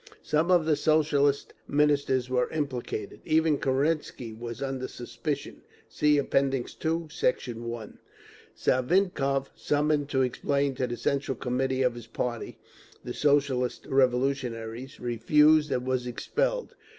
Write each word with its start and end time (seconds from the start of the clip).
Some 0.23 0.49
of 0.49 0.65
the 0.65 0.75
Socialist 0.75 1.53
Ministers 1.67 2.27
were 2.27 2.49
implicated; 2.49 3.21
even 3.23 3.59
Kerensky 3.59 4.33
was 4.33 4.59
under 4.59 4.87
suspicion. 4.87 5.61
(See 5.87 6.17
App. 6.19 6.33
II, 6.33 7.05
Sect. 7.11 7.47
1) 7.47 7.99
Savinkov, 8.55 9.49
summoned 9.55 10.09
to 10.09 10.23
explain 10.23 10.73
to 10.73 10.87
the 10.87 10.97
Central 10.97 11.35
Committee 11.37 11.83
of 11.83 11.93
his 11.93 12.07
party, 12.07 12.57
the 13.03 13.13
Socialist 13.13 13.85
Revolutionaries, 13.85 14.99
refused 14.99 15.71
and 15.71 15.85
was 15.85 16.07
expelled. 16.07 16.73